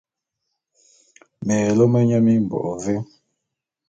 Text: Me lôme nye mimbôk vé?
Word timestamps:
Me 1.45 1.55
lôme 1.77 1.99
nye 2.07 2.17
mimbôk 2.25 2.67
vé? 2.83 2.95